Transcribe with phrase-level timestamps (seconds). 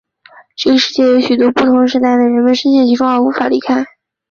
[0.57, 3.85] 这个世界也有许多不同时代的人们身陷其中而无法离开。